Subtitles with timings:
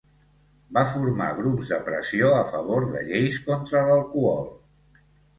[0.75, 4.49] Va formar grups de pressió a favor de lleis contra l'alcohol.